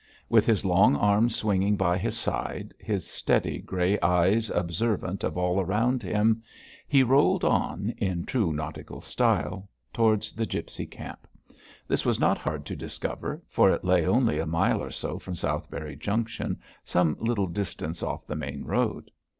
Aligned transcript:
With 0.29 0.47
his 0.47 0.65
long 0.65 0.95
arms 0.95 1.35
swinging 1.35 1.77
by 1.77 1.95
his 1.95 2.17
side, 2.17 2.73
his 2.79 3.05
steady, 3.05 3.59
grey 3.59 3.99
eyes 3.99 4.49
observant 4.49 5.23
of 5.23 5.37
all 5.37 5.59
around 5.61 6.01
him, 6.01 6.41
he 6.87 7.03
rolled 7.03 7.43
on, 7.43 7.93
in 7.99 8.25
true 8.25 8.51
nautical 8.51 8.99
style, 9.01 9.69
towards 9.93 10.33
the 10.33 10.47
gipsy 10.47 10.87
camp. 10.87 11.27
This 11.87 12.03
was 12.03 12.19
not 12.19 12.39
hard 12.39 12.65
to 12.65 12.75
discover, 12.75 13.43
for 13.47 13.69
it 13.69 13.85
lay 13.85 14.07
only 14.07 14.39
a 14.39 14.47
mile 14.47 14.81
or 14.81 14.89
so 14.89 15.19
from 15.19 15.35
Southberry 15.35 15.97
Junction, 15.97 16.59
some 16.83 17.15
little 17.19 17.45
distance 17.45 18.01
off 18.01 18.25
the 18.25 18.35
main 18.35 18.63
road. 18.63 19.11